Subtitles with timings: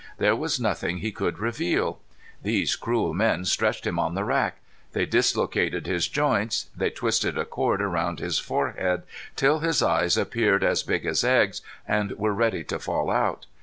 [0.17, 1.99] There was nothing he could reveal.
[2.41, 4.57] These cruel men stretched him on the rack.
[4.93, 6.71] They dislocated his joints.
[6.75, 9.03] They twisted a cord around his forehead,
[9.35, 13.45] "till his eyes appeared as big as eggs, and were ready to fall out."